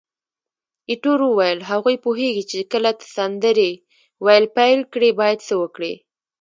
ایټور 0.89 1.19
وویل: 1.27 1.59
هغوی 1.71 1.95
پوهیږي 2.05 2.43
چې 2.51 2.59
کله 2.71 2.91
ته 2.99 3.05
سندرې 3.15 3.71
ویل 4.25 4.45
پیل 4.57 4.79
کړې 4.93 5.09
باید 5.19 5.39
څه 5.47 5.53
وکړي. 5.61 5.93